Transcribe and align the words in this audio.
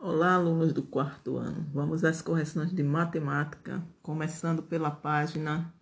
Olá, 0.00 0.34
alunos 0.34 0.72
do 0.72 0.80
quarto 0.80 1.38
ano. 1.38 1.66
Vamos 1.74 2.04
às 2.04 2.22
correções 2.22 2.72
de 2.72 2.84
matemática, 2.84 3.84
começando 4.00 4.62
pela 4.62 4.92
página 4.92 5.74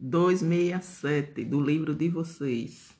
267 0.00 1.44
do 1.44 1.60
livro 1.60 1.94
de 1.94 2.08
vocês, 2.08 2.90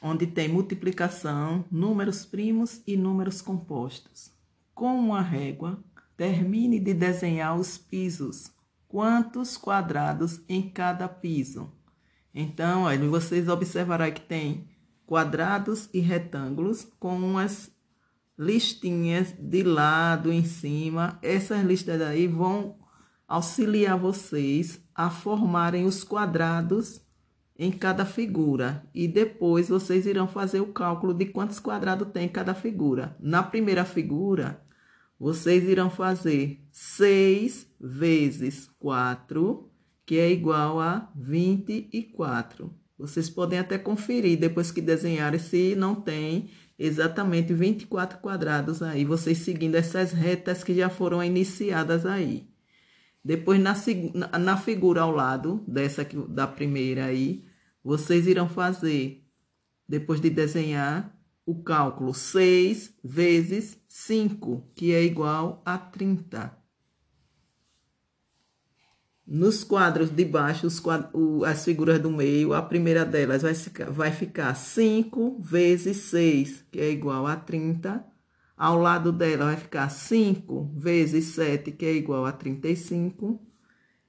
onde 0.00 0.26
tem 0.26 0.48
multiplicação, 0.48 1.66
números 1.70 2.24
primos 2.24 2.80
e 2.86 2.96
números 2.96 3.42
compostos. 3.42 4.32
Com 4.74 4.98
uma 4.98 5.20
régua, 5.20 5.78
termine 6.16 6.80
de 6.80 6.94
desenhar 6.94 7.54
os 7.54 7.76
pisos. 7.76 8.50
Quantos 8.88 9.58
quadrados 9.58 10.40
em 10.48 10.70
cada 10.70 11.06
piso? 11.06 11.70
Então, 12.34 12.84
olha, 12.84 13.06
vocês 13.10 13.46
observarão 13.46 14.10
que 14.10 14.22
tem 14.22 14.66
quadrados 15.04 15.90
e 15.92 16.00
retângulos 16.00 16.88
com 16.98 17.14
umas 17.14 17.75
listinhas 18.38 19.34
de 19.38 19.62
lado 19.62 20.32
em 20.32 20.44
cima. 20.44 21.18
Essas 21.22 21.64
listas 21.64 22.00
aí 22.00 22.26
vão 22.26 22.76
auxiliar 23.26 23.98
vocês 23.98 24.80
a 24.94 25.10
formarem 25.10 25.84
os 25.84 26.04
quadrados 26.04 27.00
em 27.58 27.72
cada 27.72 28.04
figura 28.04 28.86
e 28.94 29.08
depois 29.08 29.68
vocês 29.68 30.06
irão 30.06 30.28
fazer 30.28 30.60
o 30.60 30.72
cálculo 30.72 31.14
de 31.14 31.26
quantos 31.26 31.58
quadrados 31.58 32.08
tem 32.12 32.28
cada 32.28 32.54
figura. 32.54 33.16
Na 33.18 33.42
primeira 33.42 33.84
figura, 33.84 34.62
vocês 35.18 35.64
irão 35.64 35.88
fazer 35.88 36.62
6 36.70 37.66
vezes 37.80 38.70
4, 38.78 39.70
que 40.04 40.18
é 40.18 40.30
igual 40.30 40.78
a 40.78 41.10
24. 41.16 42.72
Vocês 42.98 43.28
podem 43.28 43.58
até 43.58 43.76
conferir 43.78 44.38
depois 44.38 44.70
que 44.70 44.80
desenharem 44.80 45.38
se 45.38 45.74
não 45.74 45.94
tem 45.94 46.50
exatamente 46.78 47.52
24 47.52 48.18
quadrados 48.18 48.82
aí, 48.82 49.04
vocês 49.04 49.38
seguindo 49.38 49.74
essas 49.74 50.12
retas 50.12 50.62
que 50.62 50.74
já 50.74 50.88
foram 50.88 51.22
iniciadas 51.22 52.04
aí. 52.04 52.48
Depois, 53.24 53.60
na, 53.60 54.38
na 54.38 54.56
figura 54.56 55.00
ao 55.00 55.10
lado 55.10 55.64
dessa 55.66 56.02
aqui, 56.02 56.16
da 56.28 56.46
primeira 56.46 57.06
aí, 57.06 57.44
vocês 57.82 58.26
irão 58.26 58.48
fazer, 58.48 59.24
depois 59.88 60.20
de 60.20 60.30
desenhar, 60.30 61.16
o 61.44 61.62
cálculo 61.62 62.12
6 62.12 62.94
vezes 63.02 63.80
5, 63.88 64.72
que 64.74 64.92
é 64.92 65.02
igual 65.02 65.62
a 65.64 65.78
30. 65.78 66.65
Nos 69.26 69.64
quadros 69.64 70.08
de 70.10 70.24
baixo, 70.24 70.68
os 70.68 70.78
quadros, 70.78 71.42
as 71.42 71.64
figuras 71.64 71.98
do 71.98 72.08
meio, 72.10 72.54
a 72.54 72.62
primeira 72.62 73.04
delas 73.04 73.42
vai 73.42 73.54
ficar, 73.54 73.90
vai 73.90 74.12
ficar 74.12 74.54
5 74.54 75.40
vezes 75.40 75.96
6, 75.96 76.64
que 76.70 76.78
é 76.78 76.90
igual 76.90 77.26
a 77.26 77.34
30. 77.34 78.04
Ao 78.56 78.78
lado 78.78 79.10
dela 79.10 79.46
vai 79.46 79.56
ficar 79.56 79.88
5 79.88 80.70
vezes 80.76 81.24
7, 81.34 81.72
que 81.72 81.84
é 81.84 81.92
igual 81.92 82.24
a 82.24 82.30
35. 82.30 83.40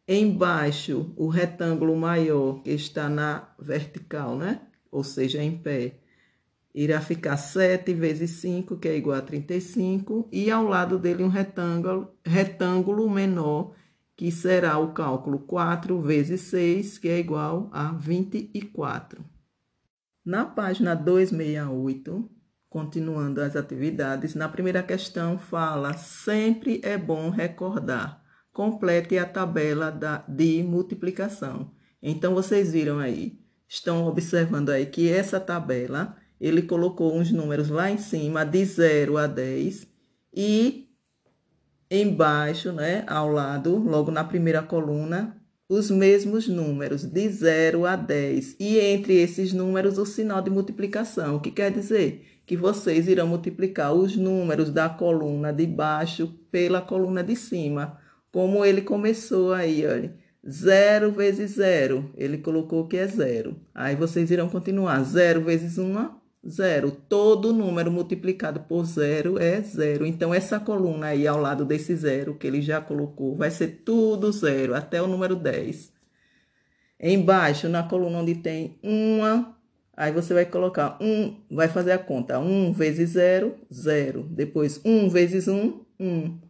Embaixo, 0.08 1.12
o 1.18 1.28
retângulo 1.30 1.96
maior, 1.96 2.62
que 2.62 2.70
está 2.70 3.10
na 3.10 3.50
vertical, 3.60 4.38
né? 4.38 4.62
Ou 4.92 5.04
seja, 5.04 5.42
em 5.42 5.58
pé, 5.58 5.96
irá 6.76 7.02
ficar 7.02 7.38
7 7.38 7.92
vezes 7.92 8.30
5, 8.40 8.78
que 8.78 8.88
é 8.88 8.96
igual 8.96 9.18
a 9.18 9.22
35. 9.24 10.30
E 10.32 10.52
ao 10.52 10.64
lado 10.64 11.00
dele, 11.00 11.24
um 11.24 11.28
retângulo, 11.28 12.12
retângulo 12.24 13.10
menor, 13.10 13.74
que 14.18 14.32
será 14.32 14.80
o 14.80 14.94
cálculo 14.94 15.38
4 15.38 16.02
vezes 16.02 16.42
6, 16.42 16.98
que 16.98 17.08
é 17.08 17.20
igual 17.20 17.70
a 17.72 17.92
24. 17.92 19.24
Na 20.26 20.44
página 20.44 20.96
268, 20.96 22.28
continuando 22.68 23.40
as 23.42 23.56
atividades, 23.56 24.34
na 24.34 24.50
primeira 24.50 24.82
questão 24.82 25.38
fala: 25.38 25.94
sempre 25.94 26.82
é 26.84 26.98
bom 26.98 27.30
recordar. 27.30 28.24
Complete 28.52 29.20
a 29.20 29.26
tabela 29.26 29.92
da, 29.92 30.26
de 30.28 30.64
multiplicação. 30.64 31.72
Então, 32.02 32.34
vocês 32.34 32.72
viram 32.72 32.98
aí, 32.98 33.40
estão 33.68 34.08
observando 34.08 34.72
aí 34.72 34.88
que 34.88 35.12
essa 35.12 35.40
tabela, 35.40 36.18
ele 36.42 36.64
colocou 36.64 37.16
uns 37.16 37.32
números 37.32 37.70
lá 37.70 37.92
em 37.92 38.00
cima, 38.00 38.44
de 38.44 38.66
0 38.66 39.16
a 39.18 39.28
10, 39.28 39.88
e 40.34 40.87
embaixo, 41.90 42.72
né, 42.72 43.04
ao 43.08 43.30
lado, 43.32 43.78
logo 43.78 44.12
na 44.12 44.24
primeira 44.24 44.62
coluna, 44.62 45.36
os 45.70 45.92
mesmos 45.92 46.48
números 46.48 47.04
de 47.04 47.30
0 47.30 47.86
a 47.86 47.96
10 47.96 48.56
e 48.60 48.80
entre 48.80 49.16
esses 49.16 49.52
números 49.52 49.98
o 49.98 50.06
sinal 50.06 50.42
de 50.42 50.50
multiplicação, 50.50 51.36
o 51.36 51.40
que 51.40 51.52
quer 51.52 51.72
dizer 51.72 52.26
que 52.46 52.56
vocês 52.56 53.08
irão 53.10 53.28
multiplicar 53.28 53.94
os 53.94 54.16
números 54.16 54.70
da 54.70 54.88
coluna 54.88 55.52
de 55.52 55.68
baixo 55.68 56.34
pela 56.50 56.80
coluna 56.80 57.22
de 57.22 57.36
cima, 57.36 58.00
como 58.32 58.64
ele 58.64 58.82
começou 58.82 59.54
aí, 59.54 59.86
olha. 59.86 60.16
0 60.50 61.12
vezes 61.12 61.52
0, 61.56 62.12
ele 62.16 62.38
colocou 62.38 62.88
que 62.88 62.96
é 62.96 63.06
0. 63.06 63.58
Aí 63.76 63.98
vocês 63.98 64.32
irão 64.32 64.48
continuar. 64.48 65.04
0 65.04 65.42
vezes 65.42 65.78
1, 65.78 66.10
zero. 66.50 66.92
Todo 66.92 67.54
número 67.54 67.92
multiplicado 67.92 68.62
por 68.62 68.86
zero 68.86 69.40
é 69.40 69.62
zero. 69.62 70.06
Então, 70.06 70.34
essa 70.34 70.60
coluna 70.60 71.08
aí 71.08 71.28
ao 71.28 71.40
lado 71.40 71.66
desse 71.66 71.96
zero 71.96 72.36
que 72.36 72.48
ele 72.48 72.62
já 72.62 72.80
colocou 72.82 73.36
vai 73.36 73.52
ser 73.52 73.82
tudo 73.84 74.32
zero, 74.32 74.76
até 74.76 75.02
o 75.02 75.08
número 75.08 75.36
10. 75.36 75.92
Embaixo, 77.00 77.70
na 77.70 77.84
coluna 77.84 78.20
onde 78.20 78.36
tem 78.36 78.80
uma, 78.82 79.56
aí 79.96 80.12
você 80.12 80.34
vai 80.34 80.46
colocar 80.46 80.98
um, 81.02 81.36
vai 81.52 81.68
fazer 81.68 81.92
a 81.92 82.00
conta. 82.00 82.40
1 82.40 82.44
um 82.44 82.74
vezes 82.74 83.12
zero, 83.12 83.56
zero. 83.72 84.24
Depois, 84.24 84.82
1 84.84 84.90
um 84.90 85.10
vezes 85.10 85.48
1, 85.48 85.56
um, 85.56 85.86
1. 86.00 86.08
Um. 86.08 86.48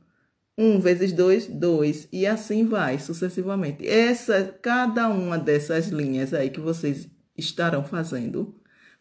1 0.59 0.79
vezes 0.79 1.11
2, 1.11 1.47
2. 1.47 2.07
E 2.11 2.25
assim 2.25 2.65
vai, 2.65 2.97
sucessivamente. 2.97 3.87
Essa, 3.87 4.43
cada 4.61 5.07
uma 5.09 5.37
dessas 5.37 5.89
linhas 5.89 6.33
aí 6.33 6.49
que 6.49 6.59
vocês 6.59 7.07
estarão 7.37 7.83
fazendo 7.83 8.55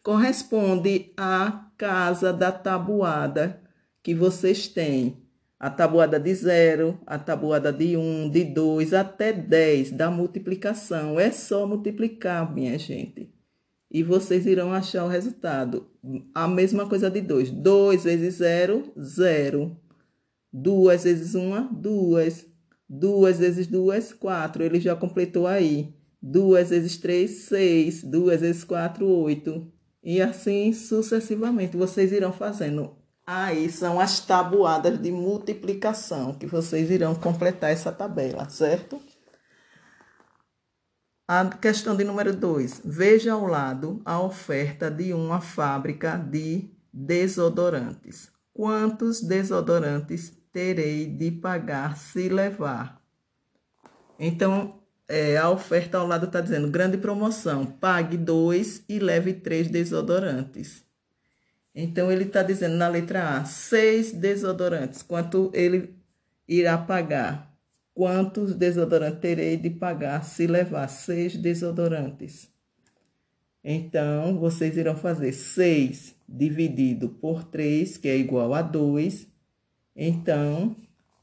corresponde 0.07 1.11
à 1.17 1.69
casa 1.77 2.31
da 2.31 2.49
tabuada 2.49 3.61
que 4.01 4.15
vocês 4.15 4.69
têm. 4.69 5.17
A 5.59 5.69
tabuada 5.69 6.17
de 6.17 6.33
zero, 6.33 6.97
a 7.05 7.19
tabuada 7.19 7.73
de 7.73 7.97
um, 7.97 8.29
de 8.29 8.45
dois, 8.45 8.93
até 8.93 9.33
dez 9.33 9.91
da 9.91 10.09
multiplicação. 10.09 11.19
É 11.19 11.29
só 11.29 11.67
multiplicar, 11.67 12.53
minha 12.53 12.79
gente. 12.79 13.29
E 13.91 14.01
vocês 14.01 14.45
irão 14.45 14.71
achar 14.71 15.03
o 15.03 15.09
resultado. 15.09 15.89
A 16.33 16.47
mesma 16.47 16.87
coisa 16.87 17.11
de 17.11 17.19
dois. 17.19 17.51
Dois 17.51 18.05
vezes 18.05 18.35
zero, 18.35 18.89
zero. 18.97 19.75
Duas 20.53 21.03
vezes 21.03 21.35
uma, 21.35 21.69
duas. 21.69 22.45
Duas 22.87 23.39
vezes 23.39 23.67
duas, 23.67 24.13
quatro. 24.13 24.63
Ele 24.63 24.79
já 24.79 24.95
completou 24.95 25.47
aí. 25.47 25.93
Duas 26.21 26.69
vezes 26.69 26.95
três, 26.95 27.31
seis. 27.49 28.01
Duas 28.05 28.39
vezes 28.39 28.63
quatro, 28.63 29.05
oito. 29.05 29.69
E 30.07 30.21
assim 30.21 30.71
sucessivamente 30.71 31.75
vocês 31.75 32.13
irão 32.13 32.31
fazendo. 32.31 32.95
Aí 33.25 33.69
são 33.69 33.99
as 33.99 34.21
tabuadas 34.21 34.97
de 35.01 35.11
multiplicação 35.11 36.33
que 36.33 36.45
vocês 36.47 36.89
irão 36.89 37.13
completar 37.13 37.71
essa 37.71 37.91
tabela, 37.91 38.47
certo? 38.47 39.01
A 41.27 41.43
questão 41.49 41.93
de 41.93 42.05
número 42.05 42.33
2. 42.33 42.83
Veja 42.85 43.33
ao 43.33 43.45
lado 43.47 44.01
a 44.05 44.17
oferta 44.21 44.89
de 44.89 45.13
uma 45.13 45.41
fábrica 45.41 46.15
de 46.15 46.71
desodorantes. 46.93 48.31
Quantos 48.53 49.19
desodorantes 49.19 50.31
terei 50.53 51.05
de 51.05 51.31
pagar 51.31 51.97
se 51.97 52.29
levar? 52.29 53.01
Então, 54.17 54.79
é, 55.07 55.37
a 55.37 55.49
oferta 55.49 55.97
ao 55.97 56.07
lado 56.07 56.25
está 56.25 56.41
dizendo 56.41 56.69
grande 56.69 56.97
promoção, 56.97 57.65
pague 57.65 58.17
dois 58.17 58.83
e 58.89 58.99
leve 58.99 59.33
três 59.33 59.69
desodorantes. 59.69 60.83
Então, 61.73 62.11
ele 62.11 62.23
está 62.23 62.41
dizendo 62.41 62.75
na 62.75 62.87
letra 62.87 63.37
A, 63.37 63.45
seis 63.45 64.11
desodorantes. 64.11 65.03
Quanto 65.03 65.51
ele 65.53 65.93
irá 66.47 66.77
pagar? 66.77 67.55
Quantos 67.93 68.55
desodorantes 68.55 69.19
terei 69.19 69.57
de 69.57 69.69
pagar 69.69 70.23
se 70.23 70.47
levar 70.47 70.87
seis 70.87 71.37
desodorantes? 71.37 72.49
Então, 73.63 74.39
vocês 74.39 74.75
irão 74.77 74.95
fazer 74.95 75.33
seis 75.33 76.15
dividido 76.27 77.09
por 77.09 77.43
três, 77.43 77.97
que 77.97 78.07
é 78.07 78.17
igual 78.17 78.53
a 78.53 78.61
dois. 78.61 79.27
Então, 79.95 80.75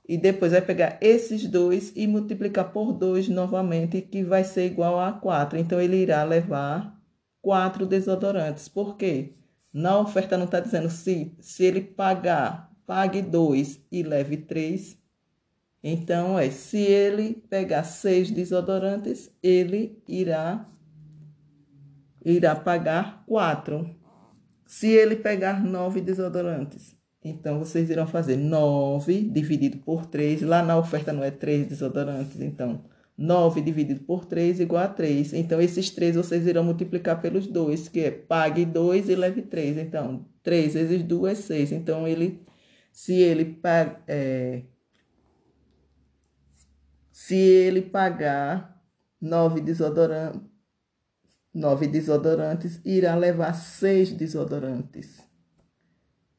e 0.07 0.19
depois 0.19 0.53
vai 0.53 0.61
pegar 0.61 0.99
esses 1.01 1.47
dois 1.47 1.93
e 1.97 2.07
multiplicar 2.07 2.73
por 2.73 2.93
2 2.93 3.29
novamente, 3.29 4.03
que 4.03 4.23
vai 4.23 4.45
ser 4.45 4.67
igual 4.67 5.01
a 5.01 5.13
4. 5.13 5.59
Então, 5.59 5.81
ele 5.81 5.97
irá 5.97 6.23
levar 6.23 7.01
4 7.41 7.87
desodorantes. 7.87 8.69
Por 8.69 8.97
quê? 8.97 9.33
Na 9.73 9.99
oferta 9.99 10.37
não 10.37 10.45
está 10.45 10.61
dizendo 10.61 10.91
se, 10.91 11.35
se 11.41 11.65
ele 11.65 11.81
pagar, 11.81 12.71
pague 12.87 13.23
2 13.23 13.81
e 13.91 14.03
leve 14.03 14.37
3. 14.37 14.99
Então, 15.83 16.39
é, 16.39 16.51
se 16.51 16.79
ele 16.79 17.43
pegar 17.49 17.85
6 17.85 18.31
desodorantes, 18.31 19.31
ele 19.43 20.03
irá, 20.07 20.67
irá 22.23 22.55
pagar 22.55 23.25
4. 23.27 23.89
Se 24.67 24.89
ele 24.89 25.17
pegar 25.17 25.65
9 25.65 26.01
desodorantes, 26.03 26.95
Então, 27.25 27.59
vocês 27.59 27.89
irão 27.89 28.07
fazer 28.07 28.37
9 28.37 29.23
dividido 29.31 29.79
por 29.79 30.05
3. 30.05 30.43
Lá 30.43 30.63
na 30.63 30.77
oferta 30.77 31.11
não 31.11 31.25
é 31.25 31.31
3 31.31 31.67
desodorantes, 31.67 32.39
então 32.39 32.85
9 33.17 33.63
dividido 33.63 34.01
por 34.05 34.27
3 34.27 34.61
igual 34.61 34.85
a 34.85 34.89
3. 34.89 35.33
Então, 35.33 35.61
esses 35.61 35.89
3 35.89 36.17
vocês 36.17 36.47
irão 36.47 36.63
multiplicar 36.63 37.23
pelos 37.23 37.47
2, 37.47 37.89
que 37.89 38.01
é 38.01 38.11
pague 38.11 38.67
2 38.67 39.09
e 39.09 39.15
leve 39.15 39.41
3. 39.41 39.79
Então, 39.79 40.27
3 40.43 40.75
vezes 40.75 41.03
2 41.03 41.39
é 41.39 41.43
6. 41.43 41.73
Então, 41.73 42.07
ele, 42.07 42.43
se 42.93 43.15
ele, 43.15 43.59
é, 44.07 44.63
se 47.11 47.37
ele 47.37 47.81
pagar 47.83 48.85
9 49.19 49.63
desodorantes, 49.63 50.43
9 51.55 51.87
desodorantes, 51.87 52.81
irá 52.85 53.15
levar 53.15 53.55
6 53.55 54.13
desodorantes. 54.13 55.34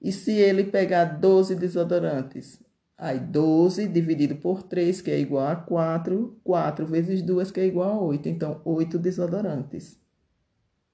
E 0.01 0.12
se 0.12 0.31
ele 0.31 0.65
pegar 0.65 1.06
12 1.06 1.56
desodorantes, 1.56 2.59
Aí 2.97 3.19
12 3.19 3.89
dividido 3.89 4.38
por 4.38 4.63
3, 4.63 5.01
que 5.01 5.12
é 5.12 5.19
igual 5.19 5.47
a 5.47 5.56
4. 5.56 6.39
4 6.44 6.86
vezes 6.86 7.21
2, 7.21 7.51
que 7.51 7.59
é 7.59 7.65
igual 7.65 7.89
a 7.92 8.01
8. 8.01 8.30
Então, 8.30 8.62
8 8.63 8.97
desodorantes. 8.97 10.00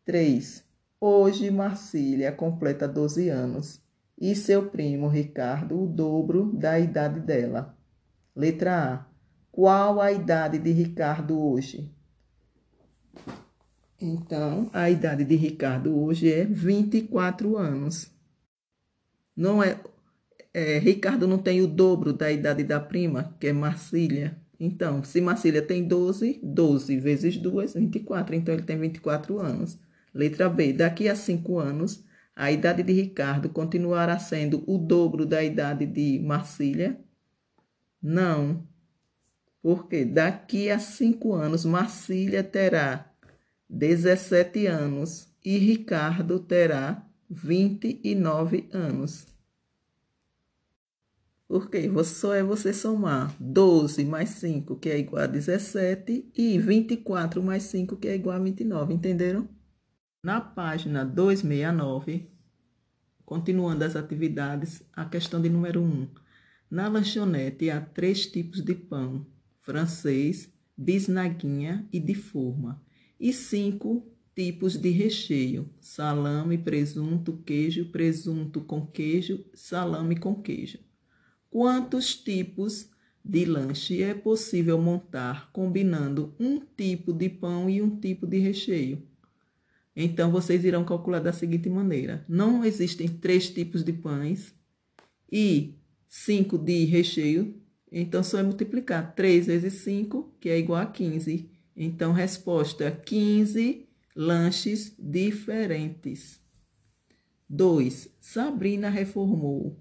3. 0.04 0.64
Hoje, 1.00 1.52
Marcília 1.52 2.32
completa 2.32 2.88
12 2.88 3.30
anos. 3.30 3.82
E 4.20 4.36
seu 4.36 4.70
primo, 4.70 5.08
Ricardo, 5.08 5.84
o 5.84 5.88
dobro 5.88 6.52
da 6.54 6.80
idade 6.80 7.20
dela. 7.20 7.78
Letra 8.36 8.94
A. 8.94 9.06
Qual 9.52 10.02
a 10.02 10.12
idade 10.12 10.58
de 10.58 10.72
Ricardo 10.72 11.40
hoje? 11.40 11.92
Então, 14.00 14.70
a 14.74 14.90
idade 14.90 15.24
de 15.24 15.36
Ricardo 15.36 15.96
hoje 16.00 16.32
é 16.32 16.46
24 16.46 17.58
anos. 17.58 18.10
Não 19.36 19.64
é 19.64 19.80
é, 20.54 20.78
Ricardo 20.80 21.28
não 21.28 21.38
tem 21.38 21.62
o 21.62 21.68
dobro 21.68 22.12
da 22.12 22.32
idade 22.32 22.64
da 22.64 22.80
prima, 22.80 23.36
que 23.40 23.48
é 23.48 23.54
Marcília. 23.54 24.38
Então, 24.60 25.04
se 25.04 25.22
Marcília 25.22 25.62
tem 25.62 25.88
12, 25.88 26.40
12 26.44 27.00
vezes 27.00 27.38
2, 27.38 27.74
24. 27.74 28.36
Então, 28.36 28.54
ele 28.54 28.64
tem 28.64 28.78
24 28.78 29.40
anos. 29.40 29.80
Letra 30.14 30.50
B. 30.50 30.74
Daqui 30.74 31.08
a 31.08 31.16
5 31.16 31.58
anos, 31.58 32.04
a 32.36 32.52
idade 32.52 32.84
de 32.84 32.94
Ricardo 32.94 33.50
continuará 33.50 34.20
sendo 34.20 34.64
o 34.68 34.78
dobro 34.78 35.26
da 35.26 35.44
idade 35.44 35.86
de 35.86 36.20
Marcília? 36.20 37.00
Não. 38.02 38.68
Porque 39.62 40.04
daqui 40.04 40.70
a 40.70 40.80
5 40.80 41.34
anos, 41.34 41.66
Marcília 41.66 42.44
terá 42.44 43.10
17 43.70 44.68
anos 44.68 45.30
e 45.44 45.58
Ricardo 45.58 46.40
terá 46.40 47.04
29 47.32 48.70
anos. 48.74 49.26
Porque 51.48 51.90
só 52.04 52.34
é 52.34 52.44
você 52.44 52.74
somar 52.74 53.34
12 53.40 54.04
mais 54.06 54.32
5, 54.32 54.76
que 54.78 54.90
é 54.90 55.00
igual 55.00 55.24
a 55.24 55.28
17, 55.28 56.32
e 56.36 56.60
24 56.60 57.42
mais 57.42 57.64
5, 57.64 57.98
que 57.98 58.08
é 58.10 58.16
igual 58.16 58.36
a 58.36 58.40
29, 58.40 58.94
entenderam? 58.94 59.50
Na 60.24 60.40
página 60.42 61.06
269, 61.06 62.30
continuando 63.26 63.84
as 63.84 63.96
atividades, 63.96 64.84
a 64.94 65.06
questão 65.06 65.42
de 65.42 65.50
número 65.50 65.82
1. 65.82 66.10
Na 66.70 66.88
lanchonete 66.88 67.70
há 67.70 67.82
três 67.82 68.26
tipos 68.26 68.62
de 68.62 68.76
pão: 68.76 69.26
francês, 69.60 70.54
bisnaguinha 70.78 71.88
e 71.92 72.00
de 72.00 72.14
forma, 72.14 72.82
e 73.20 73.34
cinco 73.34 74.10
tipos 74.36 74.78
de 74.78 74.90
recheio: 74.90 75.70
salame, 75.80 76.58
presunto, 76.58 77.42
queijo, 77.46 77.86
presunto 77.86 78.62
com 78.62 78.86
queijo, 78.86 79.46
salame 79.54 80.16
com 80.16 80.36
queijo 80.36 80.80
quantos 81.52 82.16
tipos 82.16 82.90
de 83.24 83.46
lanche 83.46 84.02
é 84.02 84.16
possível 84.16 84.82
montar 84.82 85.52
combinando 85.52 86.34
um 86.40 86.60
tipo 86.60 87.14
de 87.14 87.30
pão 87.30 87.70
e 87.70 87.82
um 87.82 88.00
tipo 88.00 88.26
de 88.26 88.40
recheio. 88.40 89.04
Então, 89.94 90.32
vocês 90.32 90.64
irão 90.64 90.86
calcular 90.86 91.20
da 91.20 91.34
seguinte 91.34 91.70
maneira: 91.70 92.26
não 92.28 92.64
existem 92.64 93.08
três 93.08 93.50
tipos 93.50 93.84
de 93.84 93.92
pães 93.92 94.56
e 95.30 95.76
cinco 96.08 96.58
de 96.58 96.86
recheio. 96.86 97.62
Então, 97.92 98.24
só 98.24 98.40
é 98.40 98.44
multiplicar 98.44 99.14
3 99.14 99.48
vezes 99.48 99.74
5, 99.84 100.38
que 100.40 100.48
é 100.48 100.58
igual 100.58 100.80
a 100.80 100.86
15. 100.86 101.52
Então, 101.76 102.14
resposta: 102.14 102.90
15 102.90 103.90
lanches 104.16 104.94
diferentes. 104.98 106.40
2. 107.50 108.10
Sabrina 108.20 108.90
reformou 108.90 109.78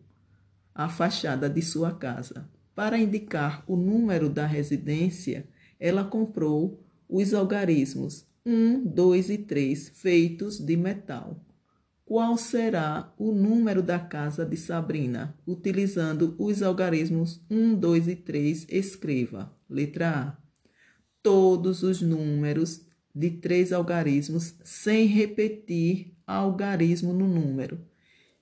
a 0.75 0.89
fachada 0.89 1.49
de 1.49 1.63
sua 1.63 1.93
casa. 1.93 2.49
Para 2.75 2.99
indicar 2.99 3.65
o 3.67 3.77
número 3.77 4.29
da 4.29 4.47
residência, 4.47 5.49
ela 5.79 6.05
comprou 6.05 6.83
os 7.09 7.35
algarismos 7.35 8.27
1, 8.47 8.85
2 8.87 9.31
e 9.31 9.39
3 9.39 9.91
feitos 9.91 10.59
de 10.59 10.77
metal. 10.77 11.45
Qual 12.05 12.37
será 12.37 13.15
o 13.17 13.33
número 13.33 13.83
da 13.83 13.99
casa 13.99 14.45
de 14.45 14.57
Sabrina? 14.57 15.37
Utilizando 15.47 16.35
os 16.39 16.61
algarismos 16.61 17.41
1, 17.49 17.77
2 17.77 18.09
e 18.09 18.17
3, 18.17 18.67
escreva. 18.69 19.55
Letra 19.69 20.11
A. 20.11 20.37
Todos 21.23 21.85
os 21.85 22.03
números 22.03 22.90
de 23.15 23.31
três 23.31 23.73
algarismos 23.73 24.55
sem 24.65 25.07
repetir 25.07 26.15
algarismo 26.27 27.13
no 27.13 27.27
número. 27.27 27.79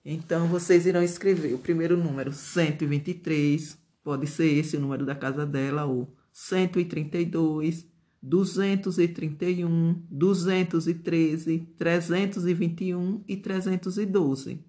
Então, 0.05 0.47
vocês 0.49 0.87
irão 0.87 1.03
escrever 1.03 1.55
o 1.55 1.59
primeiro 1.59 1.97
número, 1.97 2.33
123, 2.33 3.77
pode 4.03 4.27
ser 4.27 4.47
esse 4.47 4.77
o 4.77 4.81
número 4.81 5.05
da 5.05 5.15
casa 5.15 5.45
dela, 5.45 5.85
ou 5.85 6.15
132, 6.33 7.87
231, 8.23 10.03
213, 10.11 11.59
321 11.77 13.25
e 13.29 13.37
312. 13.37 14.65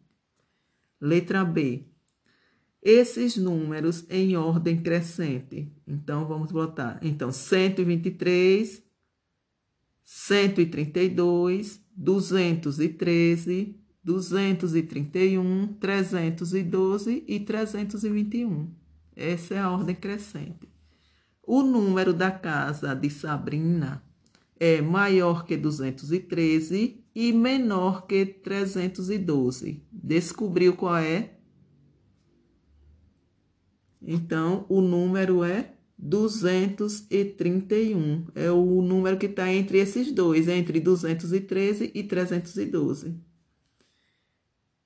Letra 0.99 1.45
B. 1.45 1.85
Esses 2.81 3.35
números 3.37 4.05
em 4.09 4.35
ordem 4.35 4.81
crescente. 4.81 5.71
Então, 5.87 6.25
vamos 6.27 6.51
botar. 6.51 6.99
Então, 7.01 7.31
123, 7.31 8.83
132, 10.11 11.85
213, 11.95 13.79
231, 14.03 15.67
312 15.79 17.23
e 17.27 17.39
321. 17.39 18.73
Essa 19.15 19.53
é 19.53 19.59
a 19.59 19.69
ordem 19.69 19.95
crescente. 19.95 20.67
O 21.45 21.61
número 21.61 22.11
da 22.11 22.31
casa 22.31 22.95
de 22.95 23.07
Sabrina 23.11 24.03
é 24.59 24.81
maior 24.81 25.45
que 25.45 25.55
213 25.55 27.05
e 27.13 27.31
menor 27.31 28.07
que 28.07 28.25
312. 28.25 29.85
Descobriu 29.91 30.75
qual 30.75 30.97
é? 30.97 31.37
Então, 34.01 34.65
o 34.69 34.81
número 34.81 35.43
é 35.43 35.75
231. 35.99 38.27
É 38.33 38.49
o 38.49 38.81
número 38.81 39.17
que 39.17 39.25
está 39.25 39.53
entre 39.53 39.79
esses 39.79 40.09
dois, 40.11 40.47
entre 40.47 40.79
213 40.79 41.91
e 41.93 42.03
312. 42.03 43.15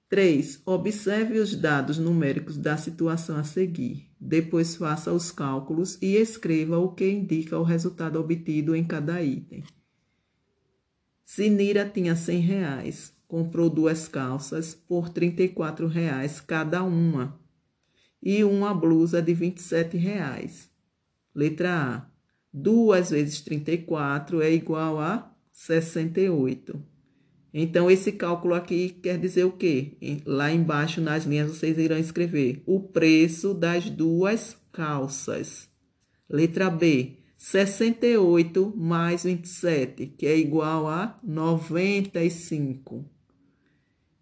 3. 0.10 0.62
Observe 0.65 1.39
os 1.39 1.55
dados 1.55 1.98
numéricos 1.98 2.58
da 2.58 2.75
situação 2.77 3.38
a 3.38 3.43
seguir. 3.43 4.10
Depois 4.20 4.75
faça 4.75 5.13
os 5.13 5.32
cálculos 5.32 5.98
e 6.01 6.15
escreva 6.15 6.79
o 6.79 6.93
que 6.93 7.10
indica 7.10 7.58
o 7.58 7.63
resultado 7.63 8.20
obtido 8.20 8.75
em 8.75 8.84
cada 8.84 9.24
item. 9.24 9.63
Sinira 11.25 11.88
tinha 11.88 12.15
100 12.15 12.39
reais. 12.39 13.13
Comprou 13.27 13.70
duas 13.70 14.08
calças 14.08 14.75
por 14.75 15.10
34 15.10 15.88
reais 15.88 16.39
cada 16.39 16.84
uma 16.84 17.39
e 18.22 18.43
uma 18.43 18.74
blusa 18.74 19.22
de 19.22 19.34
27 19.34 19.98
reais. 19.98 20.72
Letra 21.33 21.73
A. 21.75 22.13
2 22.53 23.09
vezes 23.09 23.41
34 23.41 24.41
é 24.41 24.53
igual 24.53 24.99
a 24.99 25.31
68. 25.51 26.79
Então, 27.53 27.89
esse 27.89 28.11
cálculo 28.11 28.55
aqui 28.55 28.89
quer 28.89 29.17
dizer 29.19 29.43
o 29.43 29.51
quê? 29.51 29.97
Lá 30.25 30.51
embaixo, 30.51 30.99
nas 31.01 31.23
linhas, 31.23 31.49
vocês 31.49 31.77
irão 31.77 31.97
escrever 31.97 32.63
o 32.65 32.79
preço 32.79 33.53
das 33.53 33.89
duas 33.89 34.57
calças. 34.71 35.69
Letra 36.29 36.69
B, 36.69 37.17
68 37.37 38.73
mais 38.75 39.23
27, 39.23 40.07
que 40.17 40.25
é 40.25 40.37
igual 40.37 40.87
a 40.87 41.19
95. 41.23 43.05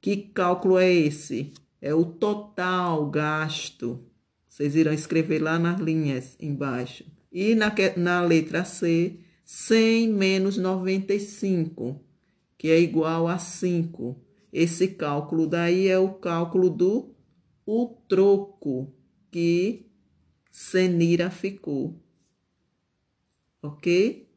Que 0.02 0.18
cálculo 0.18 0.78
é 0.78 0.92
esse? 0.92 1.54
É 1.82 1.94
o 1.94 2.04
total 2.04 3.10
gasto. 3.10 4.04
Vocês 4.52 4.76
irão 4.76 4.92
escrever 4.92 5.42
lá 5.42 5.58
nas 5.58 5.80
linhas 5.80 6.36
embaixo. 6.38 7.06
E 7.32 7.56
na, 7.56 7.74
na 7.96 8.22
letra 8.22 8.66
C, 8.66 9.18
100 9.46 10.10
menos 10.10 10.58
95 10.58 12.12
que 12.58 12.70
é 12.70 12.78
igual 12.78 13.30
a 13.30 13.38
5. 13.38 14.22
Esse 14.52 14.90
cálculo 14.90 15.48
daí 15.48 15.88
é 15.88 15.98
o 15.98 16.16
cálculo 16.16 16.70
do 16.70 17.16
o 17.66 17.88
troco 18.10 18.94
que 19.32 19.90
Senira 20.52 21.30
ficou. 21.30 21.96
Ok? 23.64 24.30